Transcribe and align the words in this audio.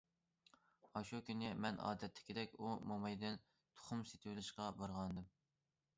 ئاشۇ 0.99 1.19
كۈنى 1.27 1.51
مەن 1.65 1.77
ئادەتتىكىدەك 1.89 2.57
ئۇ 2.63 2.71
مومايدىن 2.93 3.39
تۇخۇم 3.45 4.03
سېتىۋېلىشقا 4.13 4.71
بارغانىدىم. 4.81 5.33